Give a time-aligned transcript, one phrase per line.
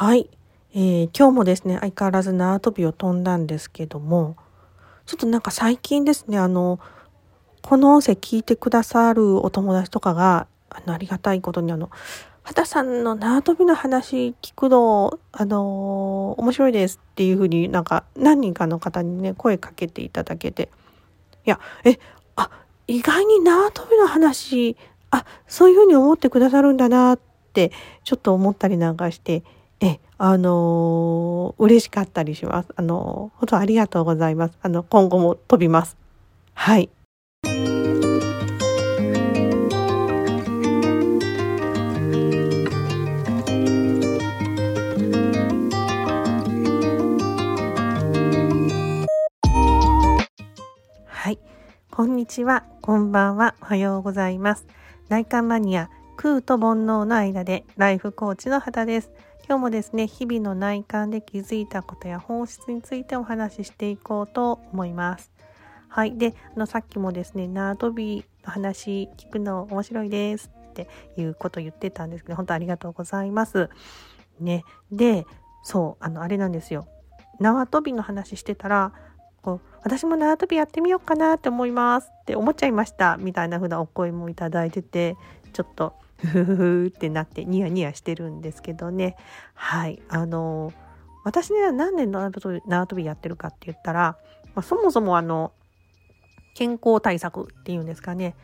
[0.00, 0.30] はい、
[0.76, 4.36] えー、今日もですね相変わらず縄跳びを飛んだんですけども
[5.06, 6.78] ちょっとなんか最近ですねあの
[7.62, 11.90] この音声聞いてくださるお友達とかがあのありがたいことにあの
[12.44, 20.68] 畑さんの縄跳びの話聞くのあの面白いですっていうふうになんか何人かの方にね声かけていただけて。
[21.44, 21.98] いやえ
[22.36, 22.50] あ
[22.86, 24.76] 意外に縄跳びの話
[25.10, 27.18] あそういうふうに思ってくださるんだなっ
[27.52, 27.72] て
[28.04, 29.42] ちょっと思ったりなんかして、
[30.20, 32.68] あのー、嬉しかったりします。
[32.74, 34.58] あのー、本当ありがとうございます。
[34.60, 35.96] あの、今後も飛びます。
[36.54, 36.90] はい。
[51.06, 51.38] はい。
[51.92, 52.64] こんにちは。
[52.82, 53.54] こんばんは。
[53.62, 54.66] おはようございます。
[55.08, 59.12] 内観マニア、空と煩悩の間でライフコーチの畑です。
[59.48, 65.32] 今日もですね日々の内観で気づいたことや本質についてお話ししていこうと思います。
[65.88, 66.18] はい。
[66.18, 73.70] で、あの、さっきもですね、縄跳びの話聞くの面白いですっていうこと言ってたんですけど、本当ありがとうございます。
[74.38, 74.64] ね。
[74.92, 75.24] で、
[75.62, 76.86] そう、あの、あれなんですよ。
[77.40, 78.92] 縄跳びの話してたら、
[79.40, 83.16] こう、私も縄跳びやってみようかなって思いますって思っちゃいました。
[83.16, 85.16] みたいな風なお声もいただいてて、
[85.54, 89.16] ちょっとふふふってなってニヤニヤしてるんですけどね。
[89.54, 90.02] はい。
[90.08, 90.72] あの
[91.24, 94.16] 私ね何年縄跳びやってるかって言ったら、
[94.54, 95.52] まあ、そもそもあの
[96.54, 98.34] 健康対策っていうんですかね。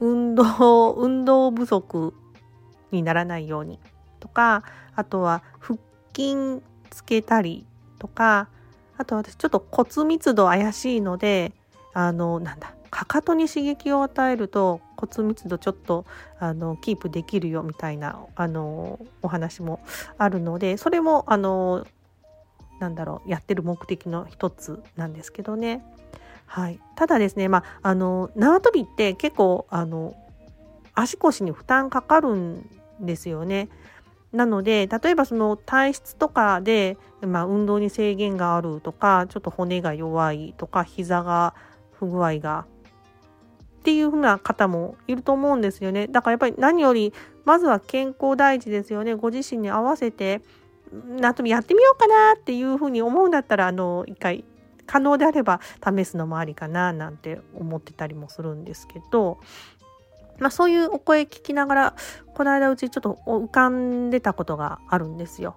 [0.00, 2.14] 運動運動不足
[2.90, 3.78] にならないように
[4.20, 5.78] とかあとは腹
[6.14, 7.66] 筋つけたり
[7.98, 8.48] とか
[8.96, 11.52] あと私ちょっと骨密度怪しいので
[11.92, 16.04] あのなんだかかとに刺激を与えると骨密度ちょっと
[16.38, 19.80] あのキープできるよみたいなあのお話も
[20.18, 21.86] あるのでそれもあの
[22.80, 25.84] なんだろうやってる目的の一つなんですけどね。
[26.46, 30.14] はい、ただですね、まあ、あの縄跳びって結構あの
[30.94, 32.68] 足腰に負担かかるん
[33.00, 33.68] ですよね。
[34.32, 41.54] なので例えばその体質とかで、まあ、運動に制限があるとかちょっと骨が弱いとか膝が
[41.92, 42.66] 不具合が
[43.84, 46.06] っていう風な方もいると思うんですよね。
[46.06, 47.12] だからやっぱり何より
[47.44, 49.12] まずは健康第一ですよね。
[49.12, 50.40] ご自身に合わせて
[50.90, 54.46] 縄跳びやってみようかなっていう風に思うんだったらあの一回
[54.86, 59.38] 可能であれば試すのもありかななんて思ってたりもするんですけど、
[60.38, 61.94] まあ、そういうお声聞きながら
[62.32, 65.56] この間うちちょっと浮かんでたことがあるんですよ。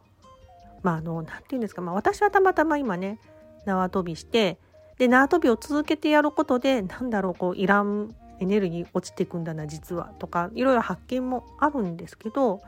[0.84, 3.20] まああの何て言うんですか、まあ、私はたまたま今ね
[3.64, 4.58] 縄跳びして
[4.98, 12.62] で縄跳びを続けてやることでなんだろうこういらんエネルギー落ちていくんだな実はとかいろいろ発見もあるんですけど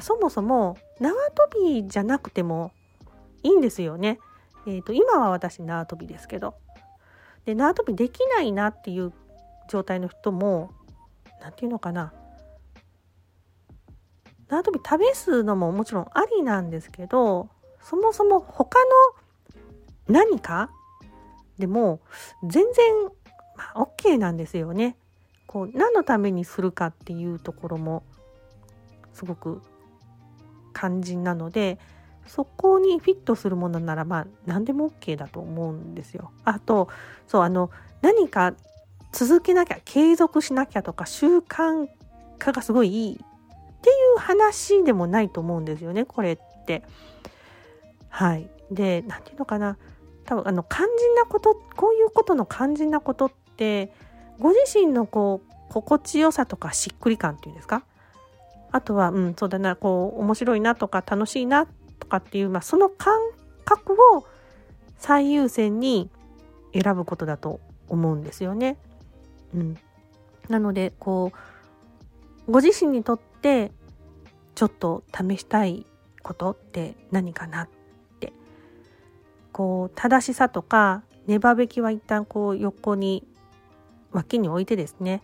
[0.00, 2.72] そもそも縄跳びじゃなくても
[3.42, 4.18] いいんですよね。
[4.66, 6.54] えーと、今は私縄跳びですけど
[7.46, 9.12] で縄跳びできないなっていう
[9.68, 10.72] 状態の人も
[11.40, 12.12] 何て言うのかな
[14.48, 17.48] 縄跳び試すのももちろんありなんですけど
[17.82, 18.84] そもそも他の
[20.08, 20.70] 何か
[21.58, 22.00] でも
[22.44, 22.94] 全然、
[23.56, 24.96] まあ、OK なんですよね。
[25.46, 28.04] こう何のためにするかっていうところも
[29.14, 29.62] すごく
[30.74, 31.78] 肝心なので
[32.26, 36.30] そこにフィットするものならまあ何でも OK だと思うんですよ。
[36.44, 36.88] あと
[37.26, 37.70] そうあの
[38.02, 38.54] 何か
[39.12, 41.88] 続けなきゃ継続しなきゃとか習慣
[42.38, 43.16] 化がすごいいいっ
[43.80, 46.82] ていう話でもないと思うんですよねこれって。
[48.10, 48.50] はい。
[48.70, 49.78] で何て言うのかな
[50.28, 53.90] 多分あの肝心なことこういうことの肝心なことって
[54.38, 57.82] ご自身のこう心地よさとかしっくり感っていうんですか？
[58.70, 61.66] あとはうんそうだなこう面白いなとか楽しいな
[61.98, 63.18] とかっていう、まあ、その感
[63.64, 64.26] 覚を
[64.98, 66.10] 最優先に
[66.74, 68.76] 選ぶことだと思うんですよね。
[69.54, 69.78] うん、
[70.50, 71.32] なのでこ
[72.46, 73.72] うご自身にとって
[74.54, 75.86] ちょっと試したい
[76.22, 77.66] ことって何かな
[79.58, 83.26] こう正しさとか粘べきは一旦こう横に
[84.12, 85.20] 脇に置いてですね。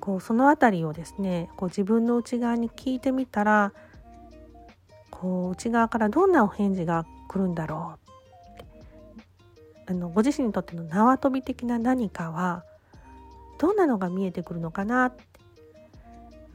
[0.00, 3.74] こうその辺りをですねこう自分の内側に聞いてみたら
[5.10, 8.62] こう内側からどんなお返事が来るんだろう。
[9.88, 12.64] あのご自身にとっての縄跳び的な何かは
[13.58, 15.22] どんなのが見えてくるのかなって、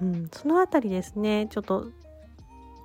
[0.01, 1.85] うん、その辺りですねちょっと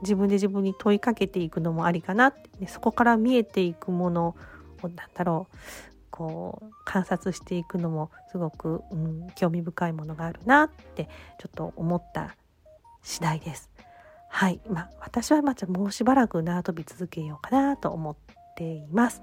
[0.05, 4.37] 自分で自分に問いかけていくのもありかなって、ね、そこから見えていくもの
[4.83, 5.57] を何だろう
[6.11, 11.09] こう観察していくのもすごく、うん、興味深いものがあるなって
[11.41, 12.37] ちょっと思った
[13.03, 13.71] 次第です。
[14.29, 14.61] はい。
[14.69, 18.17] まあ、私はまあ、もうしばらく縄跳び続けようかなと思っ
[18.57, 19.23] ています。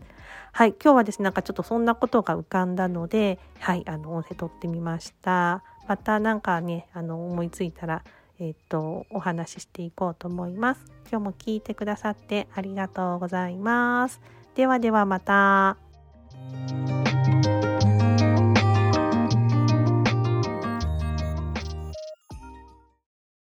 [0.53, 0.69] はい。
[0.81, 3.83] 今日はですね、なんかちょっとそんなことが浮かんだので、はい。
[3.87, 5.63] あの、音声取ってみました。
[5.87, 8.03] またなんかね、あの、思いついたら、
[8.41, 10.81] えっと、お話ししていこうと思います。
[11.09, 14.19] 今日も聞いてくださってありがとうございます。
[14.55, 15.77] ではではまた。